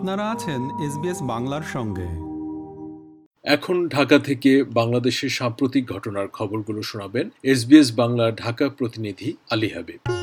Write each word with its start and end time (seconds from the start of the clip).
আপনারা 0.00 0.30
আছেন 0.30 0.60
এসবিএস 0.80 1.22
বাংলার 1.22 1.62
সঙ্গে। 1.72 2.08
এখন 3.44 3.88
ঢাকা 3.88 4.18
থেকে 4.18 4.64
বাংলাদেশের 4.64 5.28
সাম্প্রতিক 5.28 5.92
ঘটনার 5.92 6.28
খবরগুলো 6.28 6.82
শোনাবেন 6.82 7.30
এসবিএস 7.42 7.88
বাংলার 7.96 8.34
ঢাকা 8.34 8.68
প্রতিনিধি 8.68 9.36
আলী 9.50 9.68
হাবিব। 9.68 10.19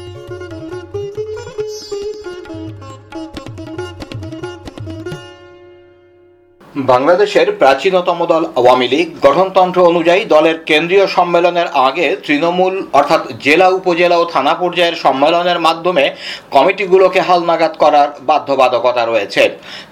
বাংলাদেশের 6.85 7.47
প্রাচীনতম 7.51 8.25
দল 8.25 8.43
আওয়ামী 8.55 8.87
লীগ 8.87 9.07
গঠনতন্ত্র 9.21 9.79
অনুযায়ী 9.87 10.25
দলের 10.25 10.57
কেন্দ্রীয় 10.65 11.07
সম্মেলনের 11.07 11.67
আগে 11.67 12.15
তৃণমূল, 12.25 12.85
অর্থাৎ 12.93 13.21
জেলা, 13.39 13.69
উপজেলা 13.69 14.17
ও 14.17 14.25
থানা 14.25 14.53
পর্যায়ের 14.53 14.96
সম্মেলনের 14.96 15.60
মাধ্যমে 15.60 16.11
কমিটিগুলোকে 16.52 17.19
হালনাগাদ 17.21 17.73
করার 17.77 18.07
বাধ্যবাধকতা 18.21 19.05
রয়েছে। 19.05 19.49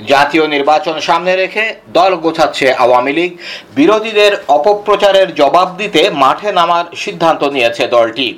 জাতীয় 0.08 0.48
নির্বাচন 0.48 1.00
সামনে 1.00 1.36
রেখে 1.36 1.76
দল 1.94 2.16
গোছাচ্ছে 2.16 2.74
আওয়ামী 2.74 3.14
লীগ। 3.14 3.32
বিরোধীদের 3.76 4.32
অপপ্রচারের 4.48 5.36
জবাব 5.36 5.68
দিতে 5.78 6.10
মাঠে 6.10 6.52
নামার 6.52 6.86
সিদ্ধান্ত 6.96 7.44
নিয়েছে 7.44 7.88
দলটি। 7.88 8.38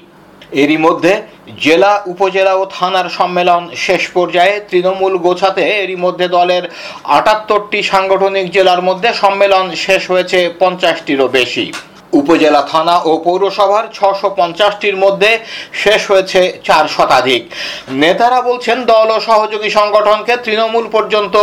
এরই 0.51 0.77
মধ্যে 0.77 1.13
জেলা, 1.57 2.03
উপজেলা 2.05 2.53
ও 2.55 2.65
থানার 2.65 3.09
সম্মেলন 3.09 3.69
শেষ 3.75 4.07
পর্যায়ে 4.07 4.61
তৃণমূল 4.69 5.17
গোছাতে 5.17 5.63
এরই 5.83 5.95
মধ্যে 5.95 6.27
দলের 6.27 6.63
আটাত্তরটি 7.03 7.83
সাংগঠনিক 7.83 8.51
জেলার 8.51 8.81
মধ্যে 8.81 9.13
সম্মেলন 9.13 9.65
শেষ 9.75 10.01
হয়েছে 10.11 10.49
পঞ্চাশটিরও 10.59 11.27
বেশি। 11.27 11.71
উপজেলা, 12.13 12.61
থানা 12.61 12.95
ও 12.99 13.17
পৌরসভার 13.17 13.85
ছশো 13.93 14.29
পঞ্চাশটির 14.29 14.95
মধ্যে 14.95 15.39
শেষ 15.73 16.11
হয়েছে 16.11 16.59
চার 16.63 16.87
শতাধিক। 16.87 17.41
নেতারা 17.89 18.41
বলছেন, 18.41 18.85
দল 18.85 19.11
ও 19.11 19.19
সহযোগী 19.19 19.69
সংগঠনকে 19.69 20.37
তৃণমূল 20.37 20.87
পর্যন্ত 20.91 21.35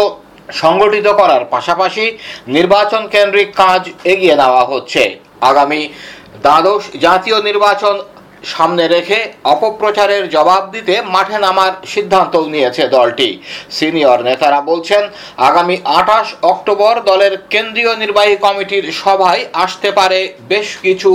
সংগঠিত 0.52 1.08
করার 1.08 1.44
পাশাপাশি 1.44 2.18
নির্বাচন 2.46 3.08
কেন্দ্রিক 3.08 3.54
কাজ 3.56 3.88
এগিয়ে 4.04 4.36
নেওয়া 4.36 4.64
হচ্ছে। 4.64 5.18
আগামী 5.40 5.88
দ্বাদশ 6.42 6.82
জাতীয় 7.00 7.42
নির্বাচন 7.42 7.94
সামনে 8.44 8.84
রেখে 8.88 9.18
অপপ্রচারের 9.44 10.24
জবাব 10.30 10.62
দিতে 10.74 10.94
মাঠে 11.14 11.38
নামার 11.38 11.72
সিদ্ধান্ত 11.92 12.34
নিয়েছে 12.54 12.82
দলটি। 12.96 13.28
সিনিয়র 13.70 14.18
নেতারা 14.22 14.60
বলছেন, 14.60 15.02
আগামী 15.48 15.76
আঠাশ 15.98 16.26
অক্টোবর 16.42 16.94
দলের 17.10 17.32
কেন্দ্রীয় 17.50 17.92
নির্বাহী 17.96 18.34
কমিটির 18.36 18.84
সভায় 19.02 19.42
আসতে 19.64 19.88
পারে 19.92 20.18
বেশ 20.48 20.68
কিছু 20.82 21.10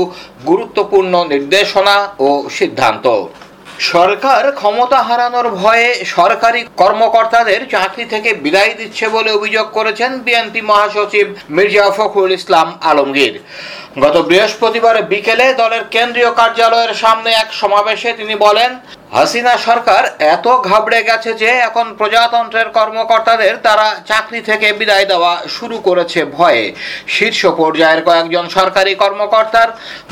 গুরুত্বপূর্ণ 0.47 1.13
নির্দেশনা 1.33 1.95
ও 2.19 2.29
সিদ্ধান্ত। 2.57 3.07
সরকার 3.93 4.43
ক্ষমতা 4.51 4.99
হারানোর 5.07 5.47
ভয়ে 5.61 5.89
সরকারি 6.15 6.61
কর্মকর্তাদের 6.81 7.61
চাকরি 7.69 8.05
থেকে 8.05 8.29
বিদায় 8.43 8.73
দিচ্ছে 8.79 9.05
বলে 9.09 9.29
অভিযোগ 9.31 9.67
করেছেন 9.77 10.11
বিএনপি 10.25 10.61
মহাসচিব 10.61 11.27
মির্জা 11.49 11.85
ফখরুল 11.97 12.31
ইসলাম 12.39 12.67
আলমগীর। 12.81 13.35
গত 13.95 14.15
বৃহস্পতিবার 14.29 14.95
বিকেলে 15.11 15.47
দলের 15.53 15.83
কেন্দ্রীয় 15.93 16.31
কার্যালয়ের 16.39 16.93
সামনে 16.93 17.29
এক 17.33 17.49
সমাবেশে 17.53 18.09
তিনি 18.13 18.35
বলেন, 18.45 18.71
হাসিনা 19.15 19.53
সরকার 19.67 20.03
এত 20.35 20.45
ঘাবড়ে 20.69 20.99
গেছে 21.03 21.31
যে 21.33 21.49
এখন 21.67 21.85
প্রজাতন্ত্রের 21.99 22.69
কর্মকর্তাদের 22.77 23.53
তারা 23.61 23.87
চাকরি 24.07 24.39
থেকে 24.41 24.67
বিদায় 24.79 25.05
দেওয়া 25.05 25.33
শুরু 25.57 25.77
করেছে 25.87 26.19
ভয়ে। 26.37 26.65
শীর্ষ 27.07 27.41
পর্যায়ের 27.59 28.01
কয়েকজন 28.07 28.45
সরকারি 28.57 28.91
কর্মকর্তার 28.95 29.69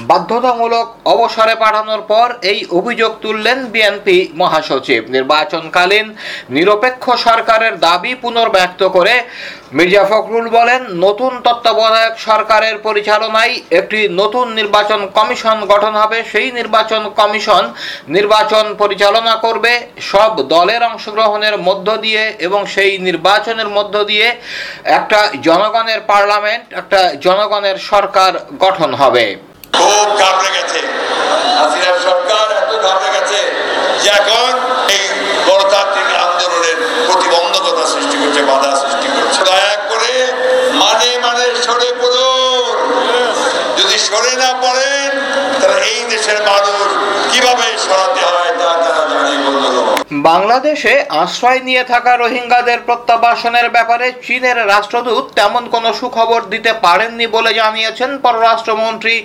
বাধ্যতামূলক 0.09 0.88
অবসরে 1.14 1.56
পাঠানোর 1.56 2.02
পর 2.12 2.28
এই 2.52 2.59
অভিযোগ 2.72 3.12
তুললেন 3.22 3.58
বিএনপি 3.73 4.17
মহাসচিব। 4.41 5.02
নির্বাচনকালীন 5.16 6.08
নিরপেক্ষ 6.50 7.03
সরকারের 7.28 7.73
দাবি 7.80 8.12
পুনর্ব্যক্ত 8.23 8.81
করে 8.95 9.14
মির্জা 9.75 10.03
ফখরুল 10.11 10.47
বলেন, 10.57 10.81
নতুন 11.05 11.31
তত্ত্বাবধায়ক 11.45 12.16
সরকারের 12.28 12.75
পরিচালনায় 12.88 13.53
একটি 13.79 14.00
নতুন 14.22 14.45
নির্বাচন 14.59 15.00
কমিশন 15.17 15.57
গঠন 15.72 15.94
হবে। 16.01 16.17
সেই 16.31 16.47
নির্বাচন 16.59 17.01
কমিশন 17.19 17.63
নির্বাচন 18.17 18.66
পরিচালনা 18.81 19.33
করবে। 19.45 19.73
সব 20.11 20.31
দলের 20.53 20.81
অংশগ্রহণের 20.89 21.56
মধ্য 21.67 21.88
দিয়ে 22.06 22.23
এবং 22.47 22.61
সেই 22.73 22.91
নির্বাচনের 23.07 23.69
মধ্য 23.77 23.95
দিয়ে 24.11 24.27
একটা 24.97 25.19
জনগণের 25.47 26.00
পার্লামেন্ট, 26.11 26.66
একটা 26.81 27.00
জনগণের 27.25 27.77
সরকার 27.91 28.31
গঠন 28.63 28.89
হবে। 29.01 29.25
খুব 29.77 30.07
গেছে। 30.56 30.79
সরকার 32.07 32.45
এত 32.61 32.73
গেছে 33.16 33.39
যে 34.03 34.09
এখন 34.19 34.51
এই 34.95 35.06
গণতান্ত্রিক 35.47 36.09
আন্দোলনের 36.25 36.77
প্রতিবন্ধকতা 37.07 37.83
সৃষ্টি 37.94 38.16
করছে 38.22 38.41
বাধা 38.50 38.72
সৃষ্টি 38.81 39.07
করছে 39.16 39.41
দয়া 39.50 39.73
করে 39.91 40.13
মানে 40.83 41.09
মানে 41.25 41.45
সরে 41.66 41.89
পড়ুন 42.01 42.75
যদি 43.79 43.97
সরে 44.07 44.33
না 44.44 44.50
পড়েন 44.63 45.12
তাহলে 45.59 45.77
এই 45.91 46.01
দেশের 46.13 46.39
মানুষ 46.50 46.88
কীভাবে 47.31 47.67
সরাতে 47.85 48.21
হয় 48.29 48.51
তা 48.59 48.67
তারা 48.83 49.03
জানে 49.12 49.33
বন্ধুগণ 49.45 49.88
বাংলাদেশে 50.25 50.94
আশ্রয় 51.23 51.61
নিয়ে 51.67 51.83
থাকা 51.83 52.11
রোহিঙ্গাদের 52.13 52.79
প্রত্যাবাসনের 52.88 53.67
ব্যাপারে 53.75 54.07
চীনের 54.25 54.57
রাষ্ট্রদূত 54.73 55.25
তেমন 55.38 55.63
কোনো 55.75 55.89
সুখবর 56.00 56.41
দিতে 56.53 56.72
পারেননি 56.85 57.25
বলে 57.35 57.51
জানিয়েছেন 57.61 58.09
পররাষ্ট্রমন্ত্রী 58.25 59.16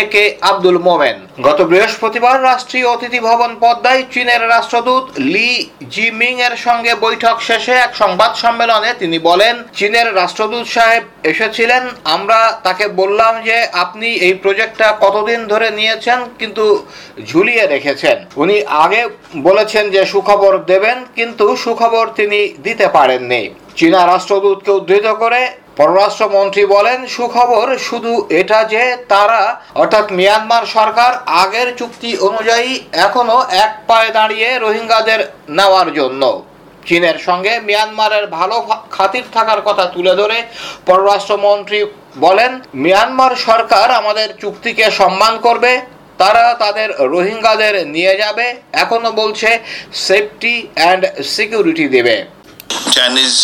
এ 0.00 0.02
কে 0.12 0.24
আব্দুল 0.50 0.78
মোমেন। 0.86 1.18
গত 1.46 1.58
বৃহস্পতিবার 1.70 2.36
রাষ্ট্রীয় 2.50 2.86
অতিথি 2.94 3.20
ভবন 3.28 3.50
পদ্মায় 3.62 4.02
চীনের 4.14 4.42
রাষ্ট্রদূত 4.54 5.04
লি 5.34 5.50
জিমিং 5.94 6.34
এর 6.46 6.54
সঙ্গে 6.66 6.92
বৈঠক 7.06 7.36
শেষে 7.48 7.74
এক 7.76 7.92
সংবাদ 8.02 8.32
সম্মেলনে 8.42 8.90
তিনি 9.02 9.18
বলেন, 9.30 9.54
চীনের 9.78 10.08
রাষ্ট্রদূত 10.20 10.66
সাহেব 10.76 11.04
এসেছিলেন, 11.32 11.82
আমরা 12.04 12.38
তাকে 12.66 12.84
বললাম 13.00 13.32
যে 13.48 13.56
আপনি 13.84 14.08
এই 14.26 14.34
প্রজেক্টটা 14.42 14.88
কতদিন 15.04 15.40
ধরে 15.52 15.68
নিয়েছেন, 15.70 16.18
কিন্তু 16.40 16.64
ঝুলিয়ে 17.30 17.64
রেখেছেন। 17.66 18.16
উনি 18.42 18.56
আগে 18.84 19.02
বলেছেন 19.48 19.84
যে 19.94 20.02
সুখবর 20.30 20.56
দেবেন, 20.72 20.98
কিন্তু 21.18 21.46
সুখবর 21.64 22.06
তিনি 22.18 22.40
দিতে 22.66 22.86
পারেননি। 22.96 23.42
চীনা 23.78 24.00
রাষ্ট্রদূতকে 24.12 24.70
উদ্ধৃত 24.78 25.06
করে 25.22 25.40
পররাষ্ট্রমন্ত্রী 25.78 26.62
বলেন, 26.74 26.98
সুখবর 27.16 27.68
শুধু 27.88 28.12
এটা 28.40 28.58
যে 28.72 28.82
তারা, 29.12 29.42
অর্থাৎ 29.82 30.06
মিয়ানমার 30.18 30.64
সরকার 30.76 31.12
আগের 31.42 31.68
চুক্তি 31.80 32.10
অনুযায়ী 32.28 32.70
এখনও 33.06 33.38
এক 33.64 33.72
পায়ে 33.88 34.10
দাঁড়িয়ে 34.18 34.48
রোহিঙ্গাদের 34.64 35.20
নেওয়ার 35.58 35.88
জন্য। 35.98 36.22
চীনের 36.88 37.18
সঙ্গে 37.26 37.52
মিয়ানমারের 37.68 38.24
ভালো 38.38 38.56
খাতির 38.94 39.26
থাকার 39.34 39.60
কথা 39.68 39.84
তুলে 39.94 40.12
ধরে 40.20 40.38
পররাষ্ট্রমন্ত্রী 40.88 41.80
বলেন, 42.24 42.52
মিয়ানমার 42.84 43.32
সরকার 43.46 43.86
আমাদের 44.00 44.28
চুক্তিকে 44.42 44.86
সম্মান 45.00 45.34
করবে 45.46 45.72
তারা 46.20 46.44
তাদের 46.64 46.88
রোহিঙ্গাদের 47.12 47.74
নিয়ে 47.94 48.14
যাবে। 48.22 48.46
এখনও 48.84 49.10
বলছে 49.20 49.48
সেফটি 50.06 50.54
অ্যান্ড 50.78 51.02
সিকিউরিটি 51.34 51.86
দেবে। 51.96 52.16
চাইনিজ 52.96 53.34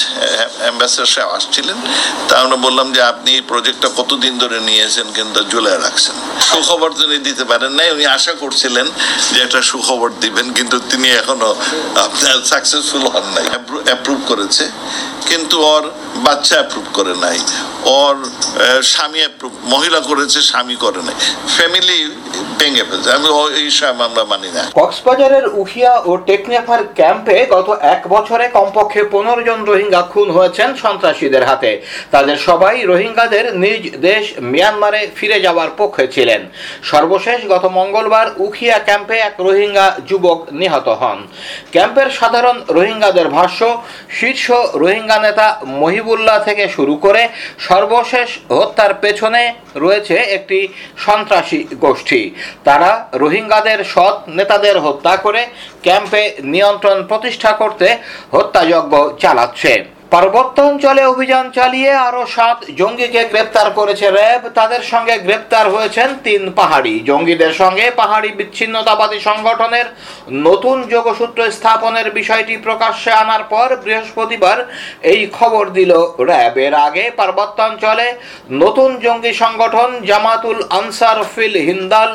অ্যাম্বাসেডার 0.63 1.13
সাহেব 1.15 1.31
আসছিলেন। 1.39 1.79
তা 2.29 2.35
আমরা 2.43 2.57
বললাম 2.67 2.87
যে 2.97 3.01
আপনি 3.13 3.31
এই 3.39 3.45
প্রজেক্টটা 3.51 3.89
কতদিন 3.99 4.35
ধরে 4.43 4.59
নিয়েছেন 4.69 5.07
কিন্তু 5.19 5.41
ঝুলে 5.51 5.73
রাখছেন। 5.85 6.17
সুখবর 6.51 6.91
তিনি 7.01 7.17
দিতে 7.29 7.45
পারেন 7.51 7.73
নাই। 7.79 7.89
উনি 7.95 8.05
আশা 8.17 8.33
করছিলেন 8.43 8.87
যে 9.33 9.39
একটা 9.47 9.61
সুখবর 9.71 10.11
দিবেন, 10.25 10.47
কিন্তু 10.59 10.77
তিনি 10.91 11.09
এখনও, 11.21 11.53
আপনার 12.07 12.37
সাকসেসফুল 12.53 13.05
হন 13.15 13.27
নাই। 13.37 13.47
অ্যাপ্রুভ 13.89 14.19
করেছে, 14.31 14.65
কিন্তু 15.29 15.57
ওর 15.73 15.85
বাচ্চা 16.27 16.55
অ্যাপ্রুভ 16.59 16.87
করে 16.99 17.15
নাই। 17.25 17.39
ওর 17.99 18.17
স্বামী 18.93 19.21
অ্যাপ্রুভ 19.25 19.53
মহিলা 19.75 20.01
করেছে, 20.11 20.39
স্বামী 20.51 20.77
করে 20.85 21.01
নাই। 21.07 21.17
ফ্যামিলি 21.57 21.99
ভেঙে 22.59 22.85
ফেলছে। 22.89 23.11
আমি 23.13 23.29
এই 23.61 23.69
আমরা 24.05 24.25
মানি 24.25 24.49
না। 24.55 24.63
কক্সবাজারের 24.75 25.49
উখিয়া 25.55 26.03
ও 26.05 26.17
টেকনাফার 26.17 26.85
ক্যাম্পে 26.95 27.47
গত 27.51 27.79
এক 27.81 28.09
বছরে 28.09 28.49
কমপক্ষে 28.49 29.05
পনেরো 29.05 29.43
জন 29.43 29.65
রোহিঙ্গা 29.65 30.03
খুন 30.03 30.31
হয়েছেন 30.31 30.75
সন্ত্রাসীদের 30.75 31.45
হাতে। 31.45 31.81
তাদের 32.11 32.37
সবাই 32.37 32.83
রোহিঙ্গাদের 32.83 33.57
নিজ 33.57 33.97
দেশ 33.97 34.33
মিয়ানমারে 34.39 35.11
ফিরে 35.17 35.41
যাওয়ার 35.41 35.69
পক্ষে 35.77 36.09
ছিলেন। 36.09 36.47
সর্বশেষ 36.83 37.49
গত 37.49 37.65
মঙ্গলবার 37.65 38.27
উখিয়া 38.37 38.79
ক্যাম্পে 38.79 39.19
এক 39.19 39.35
রোহিঙ্গা 39.39 39.97
যুবক 40.09 40.47
নিহত 40.53 40.89
হন। 40.89 41.27
ক্যাম্পের 41.73 42.11
সাধারণ 42.11 42.63
রোহিঙ্গাদের 42.69 43.29
ভাষ্য, 43.29 43.83
শীর্ষ 44.11 44.51
রোহিঙ্গা 44.75 45.19
নেতা 45.19 45.61
মহিবুল্লাহ 45.67 46.45
থেকে 46.45 46.69
শুরু 46.69 46.95
করে 46.97 47.29
সর্বশেষ 47.59 48.53
হত্যার 48.53 48.95
পেছনে 48.95 49.53
রয়েছে 49.77 50.15
একটি 50.15 50.69
সন্ত্রাসী 51.07 51.65
গোষ্ঠী। 51.81 52.26
তারা 52.65 52.91
রোহিঙ্গাদের 53.15 53.79
সৎ 53.85 54.17
নেতাদের 54.29 54.77
হত্যা 54.81 55.15
করে 55.17 55.43
ক্যাম্পে 55.83 56.23
নিয়ন্ত্রণ 56.53 56.99
প্রতিষ্ঠা 57.07 57.53
করতে 57.53 57.87
হত্যাযজ্ঞ 58.31 58.95
চালাচ্ছে। 59.19 59.96
পার্বত্যাঞ্চলে 60.15 61.03
অভিযান 61.13 61.47
চালিয়ে 61.59 61.93
আরও 62.09 62.23
সাত 62.37 62.59
জঙ্গিকে 62.81 63.23
গ্রেপ্তার 63.33 63.69
করেছে 63.79 64.07
র্যাব। 64.11 64.43
তাদের 64.59 64.83
সঙ্গে 64.93 65.15
গ্রেপ্তার 65.27 65.65
হয়েছেন 65.75 66.09
তিন 66.27 66.43
পাহাড়ি। 66.59 66.95
জঙ্গিদের 67.11 67.53
সঙ্গে 67.53 67.87
পাহাড়ি 68.01 68.31
বিচ্ছিন্নতাবাদী 68.39 69.19
সংগঠনের 69.29 69.87
নতুন 70.47 70.77
যোগসূত্র 70.95 71.41
স্থাপনের 71.57 72.09
বিষয়টি 72.19 72.55
প্রকাশ্যে 72.67 73.11
আনার 73.23 73.43
পর 73.53 73.69
বৃহস্পতিবার 73.85 74.59
এই 75.13 75.21
খবর 75.39 75.65
দিল 75.79 75.93
র্যাব। 76.29 76.57
এর 76.67 76.75
আগে 76.87 77.05
পার্বত্যাঞ্চলে 77.21 78.09
নতুন 78.63 78.91
জঙ্গি 79.05 79.33
সংগঠন 79.43 79.91
জামাতুল 80.09 80.59
আনসার 80.79 81.19
ফিল 81.33 81.55
হিন্দাল 81.69 82.11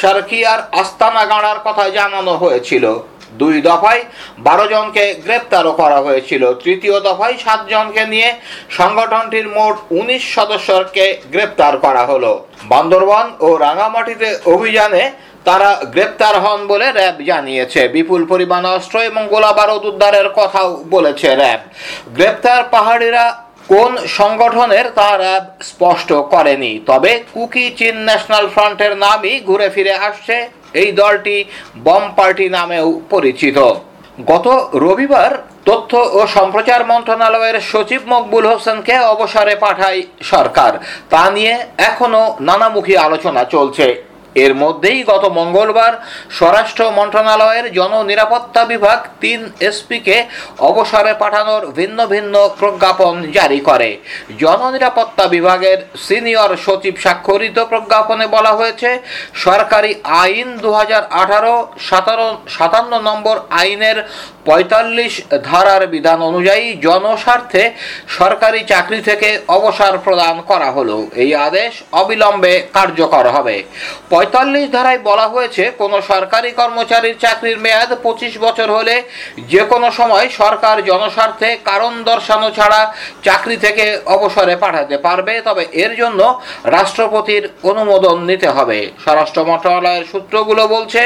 সার্কিয়ার 0.00 0.60
আস্তানা 0.80 1.22
গাড়ার 1.32 1.58
কথা 1.66 1.84
জানানো 1.98 2.32
হয়েছিল। 2.42 2.86
দুই 3.32 3.54
দফায় 3.60 4.02
বারো 4.38 4.64
জনকে 4.74 5.04
গ্রেপ্তারও 5.26 5.72
করা 5.72 5.98
হয়েছিল। 6.00 6.42
তৃতীয় 6.64 6.96
দফায় 7.00 7.36
সাত 7.44 7.60
জনকে 7.72 8.02
নিয়ে 8.06 8.28
সংগঠনটির 8.70 9.46
মোট 9.48 9.76
উনিশ 9.90 10.22
সদস্যকে 10.34 11.06
গ্রেপ্তার 11.32 11.74
করা 11.78 12.02
হলো। 12.06 12.32
বান্দরবান 12.64 13.26
ও 13.40 13.48
রাঙামাটিতে 13.56 14.28
অভিযানে 14.54 15.02
তারা 15.44 15.70
গ্রেপ্তার 15.94 16.34
হন 16.44 16.60
বলে 16.66 16.86
র্যাব 16.92 17.16
জানিয়েছে। 17.30 17.80
বিপুল 17.88 18.22
পরিমাণ 18.32 18.62
অস্ত্র 18.76 18.96
এবং 19.00 19.22
গোলাবারুদ 19.28 19.84
উদ্ধারের 19.84 20.28
কথাও 20.34 20.68
বলেছে 20.94 21.28
র্যাব। 21.36 21.60
গ্রেপ্তার 22.16 22.60
পাহাড়িরা 22.74 23.24
কোন 23.68 23.92
সংগঠনের 24.18 24.86
তা 24.98 25.10
র্যাব 25.16 25.44
স্পষ্ট 25.70 26.10
করেনি। 26.12 26.72
তবে 26.86 27.12
কুকি 27.34 27.64
চীন 27.78 27.96
ন্যাশনাল 28.08 28.46
ফ্রন্টের 28.54 28.92
নামই 29.04 29.34
ঘুরে 29.48 29.68
ফিরে 29.70 29.94
আসছে। 30.08 30.36
এই 30.82 30.90
দলটি 31.02 31.36
বম 31.86 32.04
পার্টি 32.18 32.46
নামেও 32.56 32.88
পরিচিত। 33.12 33.58
গত 34.30 34.46
রবিবার 34.84 35.32
তথ্য 35.68 35.92
ও 36.18 36.20
সম্প্রচার 36.36 36.80
মন্ত্রণালয়ের 36.92 37.56
সচিব 37.70 38.02
মকবুল 38.12 38.44
হোসেনকে 38.52 38.94
অবসরে 39.14 39.54
পাঠায় 39.64 40.00
সরকার। 40.32 40.72
তা 41.12 41.22
নিয়ে 41.36 41.54
এখনও 41.88 42.22
নানামুখী 42.48 42.94
আলোচনা 43.06 43.42
চলছে। 43.54 43.86
এর 44.44 44.52
মধ্যেই 44.54 45.00
গত 45.12 45.24
মঙ্গলবার 45.38 45.92
স্বরাষ্ট্র 46.38 46.82
মন্ত্রণালয়ের 46.98 47.66
জননিরাপত্তা 47.78 48.62
বিভাগ 48.72 48.98
তিন 49.22 49.40
এসপিকে 49.68 50.16
অবসরে 50.70 51.12
পাঠানোর 51.22 51.62
ভিন্ন 51.78 51.98
ভিন্ন 52.12 52.34
প্রজ্ঞাপন 52.60 53.14
জারি 53.36 53.60
করে। 53.68 53.90
জননিরাপত্তা 54.38 55.24
বিভাগের 55.34 55.78
সিনিয়র 56.06 56.50
সচিব 56.66 56.94
স্বাক্ষরিত 57.04 57.58
প্রজ্ঞাপনে 57.72 58.26
বলা 58.36 58.52
হয়েছে, 58.58 58.90
সরকারি 59.46 59.90
আইন 60.22 60.48
দু 60.64 60.70
হাজার 60.78 61.02
আঠারো 61.22 61.54
সাতান্ন 62.56 62.92
নম্বর 63.08 63.36
আইনের 63.60 63.98
পঁয়তাল্লিশ 64.48 65.14
ধারার 65.50 65.82
বিধান 65.94 66.18
অনুযায়ী 66.30 66.64
জনস্বার্থে 66.86 67.62
সরকারি 68.18 68.60
চাকরি 68.72 69.00
থেকে 69.08 69.28
অবসর 69.56 69.94
প্রদান 70.04 70.34
করা 70.50 70.68
হলো। 70.76 70.96
এই 71.22 71.30
আদেশ 71.48 71.72
অবিলম্বে 72.00 72.54
কার্যকর 72.76 73.24
হবে। 73.36 73.56
পঁয়তাল্লিশ 74.26 74.66
ধারায় 74.76 75.00
বলা 75.10 75.26
হয়েছে, 75.34 75.64
কোনো 75.82 75.96
সরকারি 76.12 76.50
কর্মচারীর 76.60 77.16
চাকরির 77.24 77.58
মেয়াদ 77.64 77.90
পঁচিশ 78.04 78.32
বছর 78.44 78.68
হলে 78.76 78.96
যে 79.52 79.62
কোনো 79.72 79.88
সময় 79.98 80.26
সরকার 80.40 80.76
জনস্বার্থে 80.90 81.50
কারণ 81.70 81.92
দর্শানো 82.10 82.48
ছাড়া 82.58 82.80
চাকরি 83.26 83.56
থেকে 83.64 83.84
অবসরে 84.16 84.54
পাঠাতে 84.64 84.96
পারবে। 85.06 85.34
তবে 85.48 85.62
এর 85.84 85.92
জন্য 86.00 86.20
রাষ্ট্রপতির 86.76 87.44
অনুমোদন 87.70 88.16
নিতে 88.30 88.48
হবে। 88.56 88.78
স্বরাষ্ট্র 89.04 89.40
মন্ত্রণালয়ের 89.50 90.04
সূত্রগুলো 90.12 90.62
বলছে, 90.74 91.02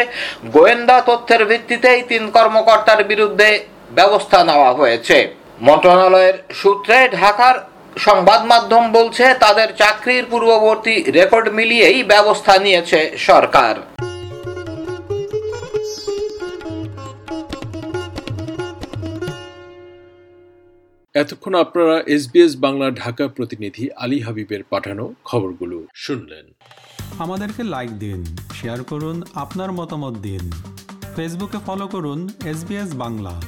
গোয়েন্দা 0.55 0.99
তথ্যের 1.09 1.43
ভিত্তিতেই 1.51 2.01
তিন 2.11 2.25
কর্মকর্তার 2.37 3.01
বিরুদ্ধে 3.11 3.49
ব্যবস্থা 3.99 4.39
নেওয়া 4.49 4.71
হয়েছে। 4.81 5.19
মন্ত্রণালয়ের 5.69 6.37
সূত্রে 6.61 6.97
ঢাকার 7.21 7.57
সংবাদ 7.97 8.45
মাধ্যম 8.45 8.93
বলছে 8.93 9.35
তাদের 9.35 9.77
চাকরির 9.77 10.25
পূর্ববর্তী 10.31 11.03
রেকর্ড 11.03 11.49
মিলিয়েই 11.49 12.03
ব্যবস্থা 12.03 12.59
নিয়েছে 12.59 13.19
সরকার। 13.19 13.75
এতক্ষণ 21.15 21.55
আপনারা 21.55 22.03
এসবিএস 22.07 22.57
বাংলা 22.57 22.91
ঢাকা 22.91 23.29
প্রতিনিধি 23.29 23.89
আলী 23.97 24.21
হাবিবের 24.21 24.63
পাঠানো 24.71 25.15
খবরগুলো 25.25 25.87
শুনলেন। 25.95 26.53
আমাদেরকে 27.19 27.63
লাইক 27.63 27.91
দিন 27.99 28.25
শেয়ার 28.55 28.85
করুন 28.85 29.23
আপনার 29.35 29.73
মতামত 29.73 30.15
দিন। 30.19 30.51
ফেসবুকে 31.17 31.59
ফলো 31.67 31.87
করুন 31.89 32.29
এস 32.45 32.95
বাংলা। 32.95 33.43